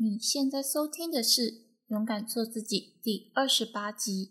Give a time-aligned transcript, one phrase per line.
[0.00, 1.42] 你现在收听的是
[1.88, 4.30] 《勇敢做自己》第二十八集。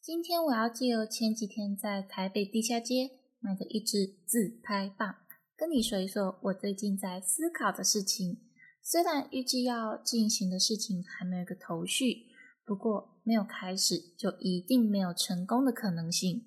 [0.00, 3.10] 今天我要借由前几天在台北地下街
[3.40, 5.16] 买的一支自拍棒，
[5.56, 8.42] 跟你说一说我最近在思考的事情。
[8.80, 12.26] 虽然预计要进行的事情还没有个头绪，
[12.64, 16.44] 不过没有开始就一定没有成功的可能性。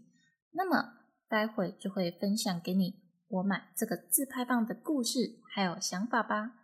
[0.51, 0.93] 那么
[1.27, 6.59] 待会就会分享给你我买这个自拍棒的故事还有想法吧。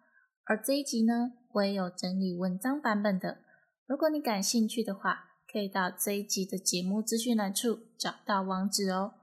[0.49, 3.39] 而这一集呢，我也有整理文章版本的。
[3.87, 9.13] 如果你感兴趣的话，可以到这一集的节目资讯栏处找到网址哦。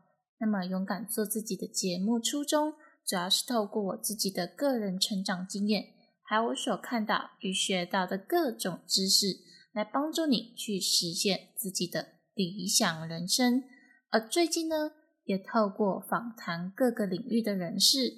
[0.40, 2.72] 那么，勇敢做自己的节目初衷，
[3.06, 5.84] 主要是透过我自己的个人成长经验，
[6.24, 9.26] 还有我所看到与学到的各种知识，
[9.72, 13.62] 来帮助你去实现自己的理想人生。
[14.10, 14.90] 而最近呢，
[15.24, 18.14] 也透过访谈各个领域的人士，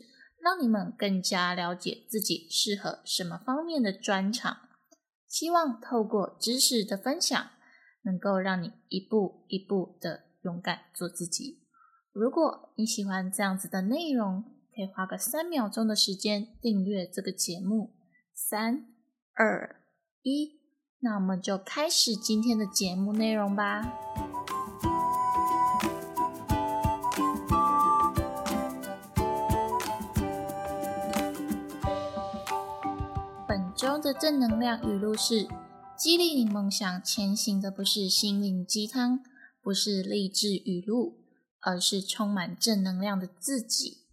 [0.46, 4.58] 让你们更加了解自己适合什么方面的专长。
[5.26, 7.50] 希望透过知识的分享，
[8.04, 11.64] 能够让你一步一步的勇敢做自己。
[12.12, 17.96] 如果你喜欢这样子的内容，可以花个三秒钟的时间订阅这个节目。
[18.32, 18.86] 三、
[19.34, 19.82] 二、
[20.22, 20.60] 一，
[21.00, 23.82] 那我们就开始今天的节目内容吧。
[33.76, 35.46] 中的正能量语录是：
[35.98, 39.20] 激励你梦想前行的不是心灵鸡汤，
[39.60, 41.18] 不是励志语录，
[41.60, 44.06] 而是充满正能量的自己。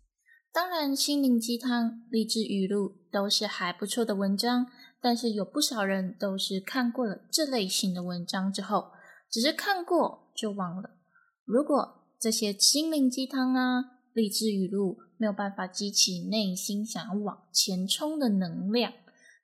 [0.52, 4.68] 当然，心灵鸡汤、励志语录都是还不错的文章，
[5.02, 8.92] 但是有不少人都是看过了这类型的文章之后，
[9.32, 10.90] 只是看过就忘了。
[11.46, 18.92] 如果这些心灵鸡汤啊、励志语录没有办法激起内心想要往前冲的能量，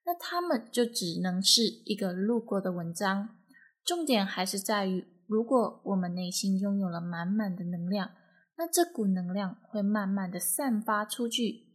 [0.09, 3.37] 那他们就只能是一个路过的文章，
[3.85, 8.09] 重点还是在于，如果我们内心拥有了满满的能量，
[8.57, 11.67] 那这股能量会慢慢的散发出去，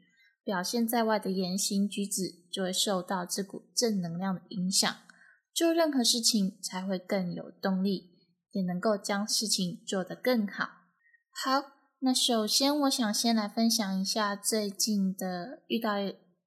[0.42, 4.92] 表现在外的言行举止就会受到这股正能量的影响，
[5.54, 8.19] 做任何事情才会更有动力，
[8.50, 10.70] 也能够将事情做得更好。
[11.30, 11.70] 好，
[12.00, 16.00] 那首先我想先来分享一下最近的遇到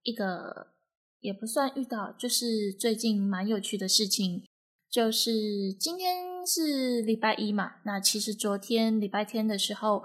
[0.03, 0.75] 一个。
[1.19, 4.44] 也不算遇到，就是最近蛮有趣的事情，
[4.89, 10.03] 就是今天是礼拜一嘛，那其实昨天礼拜天的时候，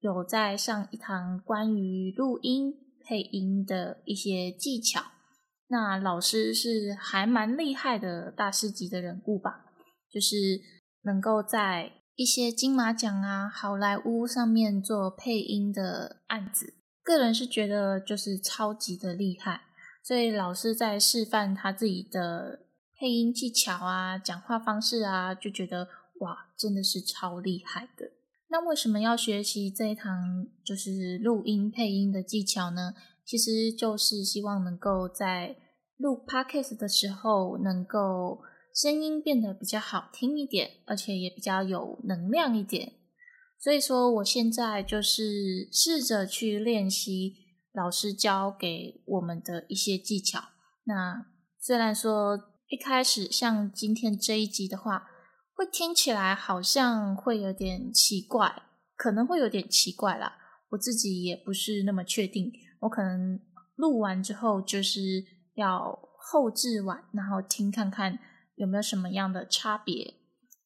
[0.00, 2.72] 有在上一堂关于录音
[3.04, 5.02] 配音的一些技巧，
[5.68, 9.64] 那老师是还蛮厉害的大师级的人物吧，
[10.10, 10.36] 就是
[11.02, 19.62] 能够在一些金马奖啊、好莱坞上面做配音的案子，个人是觉得就是超级的厉害。
[20.06, 22.60] 所以老师在示范他自己的
[22.96, 25.88] 配音技巧啊、讲话方式啊，就觉得
[26.20, 28.12] 哇，真的是超厉害的。
[28.48, 32.94] 那为什么要学习这一堂就是录音配音的技巧呢？
[33.24, 35.56] 其实就是希望能够在
[35.96, 38.40] 录 podcast 的时候，能够
[38.72, 42.92] 声音变得比较好听一点，而且也比较有能量一点。
[43.58, 47.44] 所以说，我现在就是试着去练习。
[47.76, 50.40] 老师教给我们的一些技巧，
[50.84, 51.26] 那
[51.60, 52.34] 虽然说
[52.68, 55.06] 一开始像今天这一集的话，
[55.54, 58.62] 会听起来好像会有点奇怪，
[58.96, 60.38] 可能会有点奇怪啦。
[60.70, 62.50] 我自己也不是那么确定，
[62.80, 63.38] 我可能
[63.74, 65.22] 录完之后就是
[65.54, 68.18] 要后置完，然后听看看
[68.54, 70.14] 有没有什么样的差别。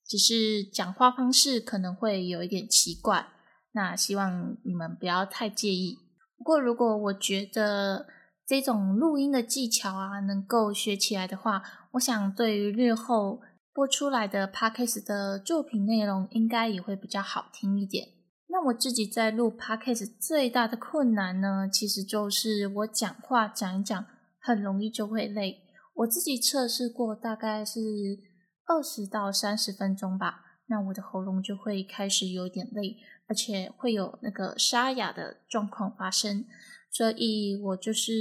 [0.07, 3.27] 只是讲话方式可能会有一点奇怪，
[3.73, 6.10] 那希望你们不要太介意。
[6.41, 8.07] 不过，如果我觉得
[8.47, 11.63] 这种录音的技巧啊，能够学起来的话，
[11.93, 13.43] 我想对于日后
[13.75, 18.09] 播出来的 podcast 的作品内容，应该也会比较好听一点。
[18.49, 24.07] 那我自己在录 podcast 最大的困难呢，其实就是我讲话讲一讲，
[24.41, 25.61] 很容易就会累。
[25.97, 27.81] 我自己测试过，大概是
[28.65, 32.97] 二十到三十分钟吧，那我的喉咙就会开始有点累。
[33.31, 36.45] 而且会有那个沙哑的状况发生，
[36.91, 38.13] 所以我就是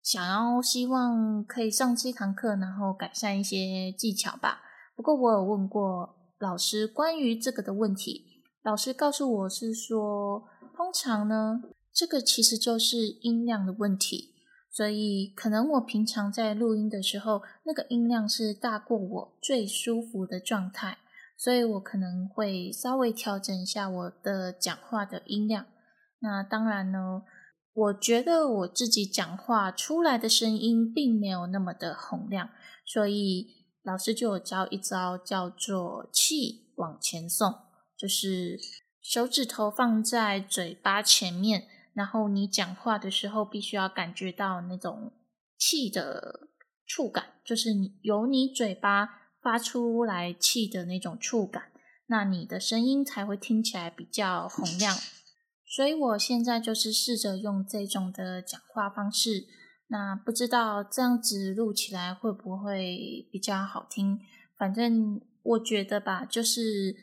[0.00, 4.60] 想要希望可以上这堂课，然后改善一些技巧吧。
[4.94, 10.44] 不过我有问过老师关于这个的问题，老师告诉我是说，
[10.76, 11.60] 通常呢，
[11.92, 14.34] 这个其实就是音量的问题，
[14.70, 20.98] 所以可能我平常在录音的时候，那个音量是大过我最舒服的状态。
[21.38, 25.66] 所以我可能会稍微调整一下我的讲话的音量。
[26.18, 27.22] 那当然呢，
[27.72, 32.50] 我觉得我自己讲话出来的声音并没有那么的洪亮，
[32.84, 33.46] 所以
[33.84, 37.54] 老师就有教一招叫做气往前送，
[37.96, 38.58] 就是
[39.00, 45.12] 手指头放在嘴巴前面，然后你讲话的时候必须要感觉到那种
[45.56, 46.48] 气的
[46.84, 51.72] 触感，就是你由你嘴巴发出来气的那种触感，
[52.08, 54.94] 那你的声音才会听起来比较洪亮。
[55.66, 59.46] 所以我现在就是试着用这种的讲话方式，
[59.86, 64.18] 那不知道这样子录起来会不会比较好听？
[64.58, 66.94] 反正我觉得吧，就是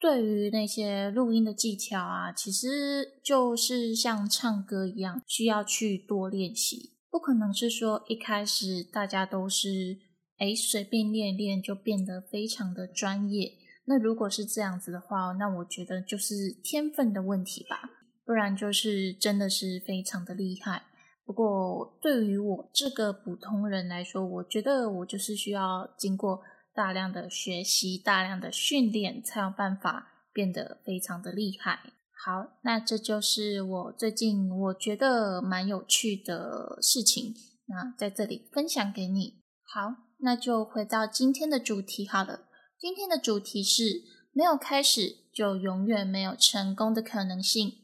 [0.00, 6.94] 对于那些录音的技巧啊，其实就是像唱歌一样，需要去多练习。
[7.10, 9.98] 不可能是说一开始大家都是
[10.42, 13.52] 诶随便练练就变得非常的专业。
[13.84, 17.90] 那如果是这样子的话，那我觉得就是天分的问题吧。
[18.24, 20.82] 不然就是真的是非常的厉害。
[21.24, 26.40] 不过对于我这个普通人来说，我觉得我就是需要经过
[26.74, 31.80] 大量的学习、大量的训练，才有办法变得非常的厉害。
[32.24, 37.34] 好，那这就是我最近我觉得蛮有趣的事情，
[37.66, 39.42] 那在这里分享给你。
[39.64, 42.46] 好，那就回到今天的主题好了。
[42.78, 44.02] 今天的主题是
[44.32, 47.74] 没有开始就永远没有成功的可能性。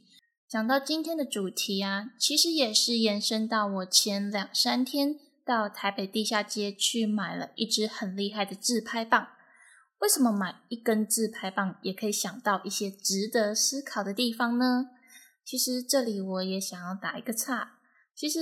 [0.49, 9.29] 讲到今天的主题啊，其实也是延伸到我前两三天到台北地下街去买了一支很厉害的自拍棒。
[10.01, 14.91] 为什么买一根自拍棒也可以想到一些值得思考的地方呢？
[15.45, 17.78] 其实这里我也想要打一个岔。
[18.19, 18.41] 其实，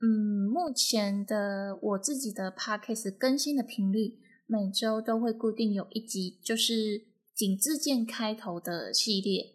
[0.00, 7.02] 嗯，目前的我自己的 podcast 更新的频率，每周都会固定有一集，就是
[7.34, 9.52] 井字键开头的系列。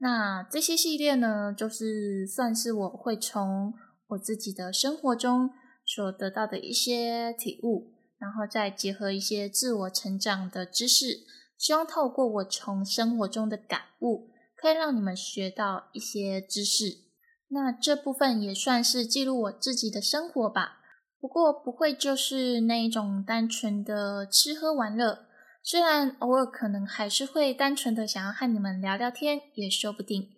[0.00, 3.72] 那这些系列呢，就是算是我会从
[4.08, 5.48] 我自己的生活中
[5.86, 11.20] 所得到的一些体悟，然后再结合一些自我成长的知识，
[11.56, 17.05] 希望透过我从生活中的感悟，可以让你们学到一些知识。
[17.48, 20.78] 那这部分也算是记录我自己的生活吧，
[21.20, 25.26] 不过不会就是那一种单纯的吃喝玩乐。
[25.62, 30.28] 虽然偶尔可能还是会单纯的想要和你们聊聊天，也说不定。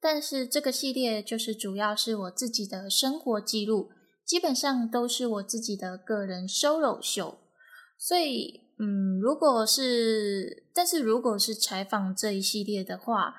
[0.00, 3.90] 但是这个系列就是主要是我自己的生活记录，
[4.24, 7.38] 基本上都是我自己的个人 solo 秀。
[7.98, 13.34] 所以，嗯，如果是，但是如果是采访这一系列的话，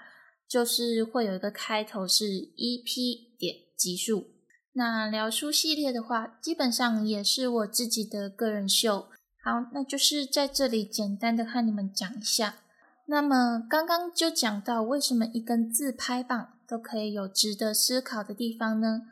[0.51, 4.27] 就是会有一个开头是 EP 点集数。
[4.74, 9.07] 那聊书系列的话，基本上也是我自己的个人秀。
[9.42, 12.57] 好，那就是在这里简单的和你们讲一下。
[13.07, 19.03] 那么刚刚就讲到，为什么一根自拍棒都可以有值得思考的地方呢？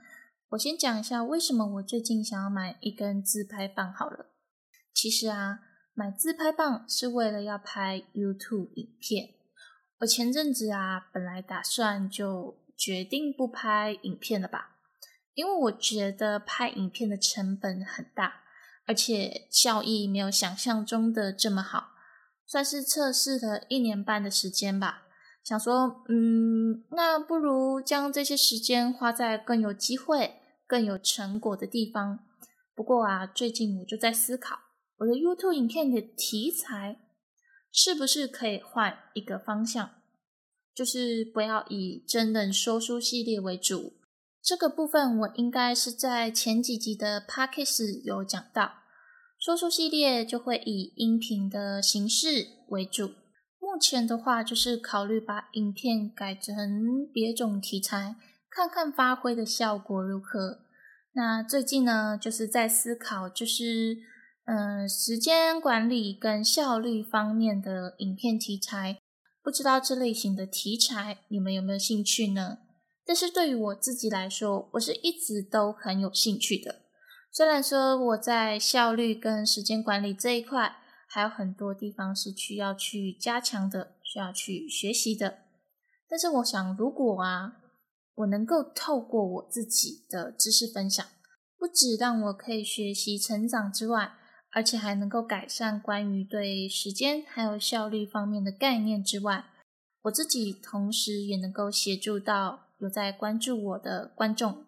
[0.50, 3.94] 我先讲一下为什么我最近想要买一根自拍棒。
[3.94, 4.26] 好了，
[4.94, 5.62] 其实啊，
[5.94, 9.39] 买自拍棒是为了要拍 YouTube 影片。
[10.00, 14.78] 我前阵子啊，本来打算就决定不拍影片了吧，
[15.34, 18.42] 因为我觉得拍影片的成本很大。
[18.86, 21.90] 而且效益没有想象中的这么好，
[22.48, 25.04] 算是测试了一年半的时间吧。
[25.44, 32.18] 想说，嗯，那不如将这些时间花在更有机会、更有成果的地方。
[32.74, 34.58] 不过啊，最近我就在思考，
[34.98, 36.98] 我的 YouTube 影片的题材
[37.72, 39.92] 是不是可以换一个方向，
[40.74, 43.94] 就是不要以真人说书系列为主。
[44.42, 48.72] 这个部分我应该是在前几集的 p a c k a g e 有讲到。
[49.38, 53.08] 说书系列就会以音频的形式为主，
[53.60, 58.16] 目前的话就是考虑把影片改成别种题材，
[58.50, 60.60] 看看发挥的效果如何。
[61.14, 63.98] 那最近呢，就是在思考，就是
[64.52, 68.98] 嗯，时间管理跟效率方面的影片题材，
[69.44, 72.58] 不知道这类型的题材你们有没有兴趣呢？
[73.06, 76.82] 但是对于我自己来说，我是一直都很有兴趣的。
[77.32, 80.78] 虽然说我在效率跟时间管理这一块
[81.08, 85.42] 还有很多地方是需要去加强的，需要去学习的，
[86.10, 87.54] 但是我想，如果啊，
[88.16, 91.06] 我能够透过我自己的知识分享，
[91.56, 94.14] 不止让我可以学习成长之外，
[94.52, 99.46] 而且还能够改善关于对时间还有效率方面的概念之外，
[100.04, 104.66] 我自己同时也能够协助到有在关注我的观众。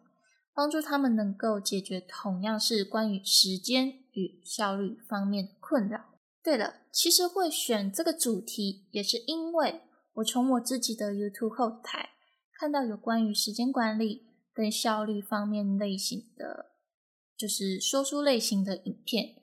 [0.54, 6.12] 帮助他们能够解决同样是关于时间与效率方面的困扰。
[6.44, 9.82] 对了，其实会选这个主题，也是因为
[10.16, 12.10] 我从我自己的 YouTube 后台
[12.60, 16.72] 看到有关于时间管理跟效率方面类型的，
[17.38, 19.41] 就是说书类型的影片，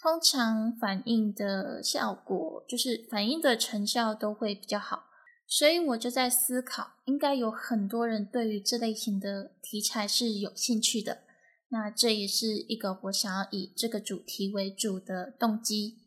[0.00, 5.04] 通常反映的效果，就是反映的成效都会比较好。
[5.46, 11.22] 所以我就在思考，应该有很多人对于这类型的题材是有兴趣的。
[11.70, 15.98] 那这也是一个我想要以这个主题为主的动机。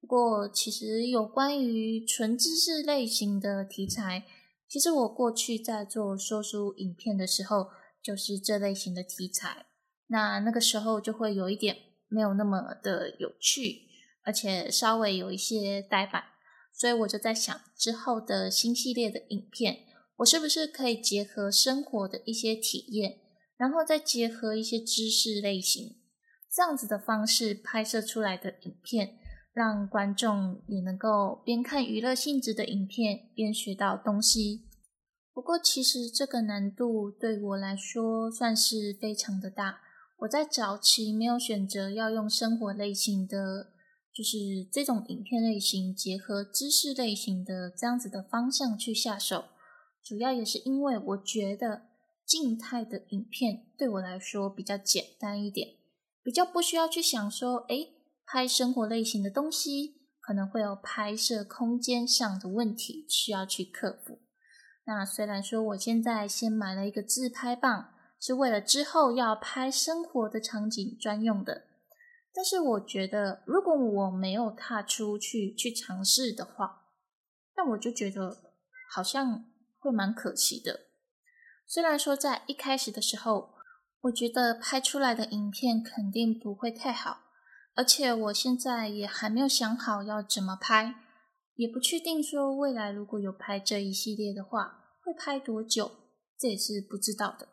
[0.00, 4.24] 不过，其实有关于纯知识类型的题材，
[4.68, 7.68] 其实我过去在做说书影片的时候，
[8.02, 9.66] 就是这类型的题材。
[10.06, 11.76] 那那个时候就会有一点
[12.08, 13.82] 没有那么的有趣，
[14.24, 16.24] 而且稍微有一些呆板。
[16.72, 19.78] 所以我就在想，之后的新系列的影片，
[20.18, 23.18] 我是不是可以结合生活的一些体验，
[23.56, 25.96] 然后再结合一些知识类型，
[26.54, 29.18] 这样子的方式拍摄出来的影片，
[29.52, 34.68] 让观众也能够边看娱乐性质的影片，边学到东西。
[35.34, 39.80] 不过，其实这个难度对我来说算是非常的大。
[40.18, 43.72] 我在早期没有选择要用生活类型的。
[44.10, 44.36] 就是
[44.72, 49.44] 这种影片类型结合知识类型的这样子的方向去下手，
[50.02, 51.82] 主要也是因为我觉得
[52.26, 55.76] 静态的影片对我来说比较简单一点，
[56.24, 57.90] 比较不需要去想说，哎，
[58.26, 64.18] 拍生活类型的东西可能会有拍摄空间上的问题需要去克服。
[64.84, 71.64] 那虽然说我现在先买了一个自拍棒，是为了之后要拍生活的场景专用的。
[72.34, 76.82] 但是我觉得，如果我没有踏出去去尝试的话，
[77.56, 78.52] 那我就觉得
[78.92, 79.44] 好像
[79.78, 80.86] 会蛮可惜的。
[81.66, 83.54] 虽然说在一开始的时候，
[84.02, 87.22] 我觉得拍出来的影片肯定不会太好，
[87.74, 90.94] 而且我现在也还没有想好要怎么拍，
[91.56, 95.90] 也不确定说未来如果有拍这一系列的话，会拍多久，
[96.38, 97.48] 这也是不知道的。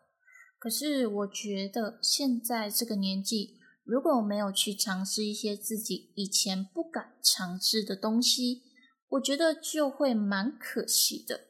[0.65, 3.59] 可是我觉得现在这个年纪。
[3.83, 8.63] 如果没有去尝试一些自己以前不敢尝试的东西，
[9.09, 11.41] 我觉得就会蛮可惜的。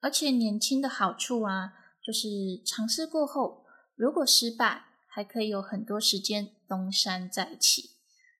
[0.00, 1.72] 而且年轻的好处啊，
[2.04, 2.26] 就是
[2.66, 7.90] 尝试过后，如果失败，还可以有很多时间东山再起。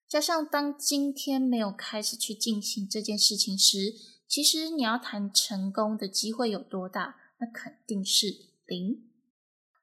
[0.08, 3.94] 加上当今天没有开始去进行这件事情时，
[4.26, 8.26] 其实你要谈成功的机会有多大，那肯定是
[8.66, 9.07] 零。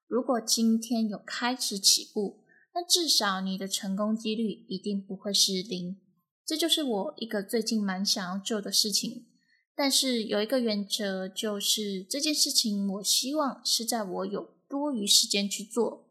[0.07, 2.43] 如果今天有开始起步，
[2.73, 5.97] 那至少你的成功几率一定不会是零，
[6.45, 9.27] 这就是我一个最近蛮想要做的事情。
[9.75, 16.07] 但是有一个原则，就是这件事情我希望是在我有多余时间去做。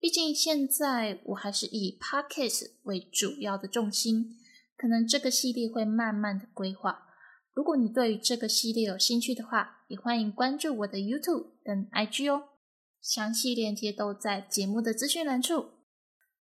[0.00, 4.36] 毕竟现在我还是以 podcast 为主要的重心，
[4.76, 7.06] 可能这个系列会慢慢的规划。
[7.54, 12.44] 如果你对于这个系列有兴趣的话，也欢迎关注我的 YouTube 跟 IG 哦，
[13.02, 15.70] 详细链接都在节目的资讯栏处。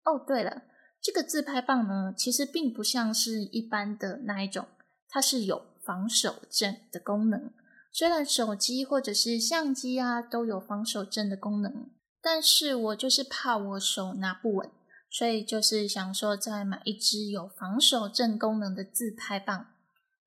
[0.04, 0.64] 哦，对了，
[1.02, 4.68] 这个自拍棒呢，其实并不像是一般的那一种，
[5.10, 7.52] 它是有防手震的功能。
[7.92, 11.90] 虽然手机或者是相机啊都有防手震的功能，
[12.22, 14.70] 但是我就是怕我手拿不稳，
[15.10, 19.68] 所以就是想说再买一支有防手震功能的自拍棒。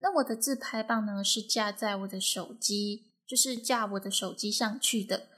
[0.00, 5.28] 那我的自拍棒呢，是架在我的手机，就是架我的手机上去的。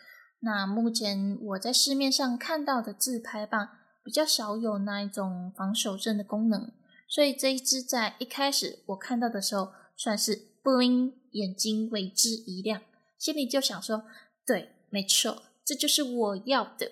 [0.42, 3.70] 那目前我在市面上看到的自拍棒。
[4.04, 6.72] 比较少有那一种防守震的功能，
[7.06, 12.82] 所以这一支在一开始我看到的时候，算是不灵，眼睛为之一亮，
[13.16, 14.02] 心里就想说：
[14.44, 16.90] 对，没错，这就是我要的。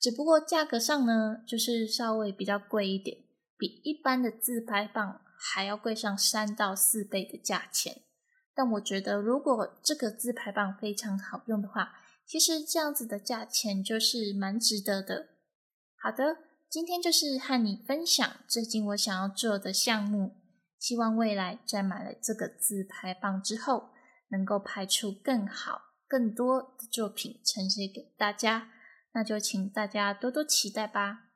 [0.00, 3.18] 只不过价格上呢，就是稍微比较贵一点，
[3.58, 8.00] 比一般的自拍棒还要贵上三到四倍的价钱。
[8.54, 11.92] 但我觉得，如果这个自拍棒非常好用的话，
[12.26, 15.28] 其实这样子的价钱就是蛮值得的。
[15.96, 16.38] 好的。
[16.68, 20.32] 今天就是和你分享最近我想要做的项目，
[20.80, 23.90] 希望未来在买了这个自拍棒之后，
[24.30, 28.72] 能够拍出更好、更多的作品呈现给大家。
[29.14, 31.30] 那就请大家多多期待吧。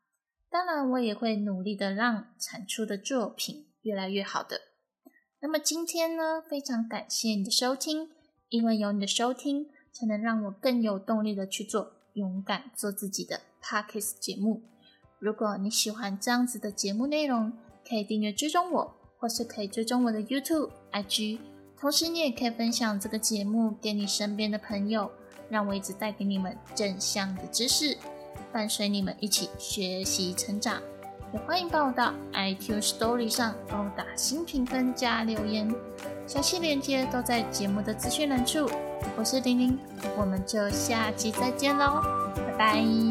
[0.51, 4.61] 当然，我也会努力的让产出的作品越来越好的。
[5.41, 8.11] 那么今天呢，非常感谢你的收听，
[8.49, 14.63] 因为有你的收听，才能让我更有动力的去做勇敢做自己的 Parkes 节目。
[15.19, 17.53] 如果你喜欢这样子的节目内容，
[17.87, 21.39] 可以订阅追踪我，或是可以追踪我的 YouTube、IG。
[21.79, 25.11] 同时，你也可以分享这个节目给你身边的朋友，
[25.49, 27.97] 让我一直带给你们正向的知识，
[28.53, 30.83] 伴随你们一起学习成长。
[31.33, 35.73] 也欢迎帮我到 iQ Story 上帮我打新评分加留言，
[36.27, 38.69] 详细链接都在节目的资讯栏处。
[39.17, 39.79] 我是玲玲，
[40.19, 42.03] 我们就下期再见喽，
[42.59, 42.75] 拜。
[42.75, 43.10] 拜。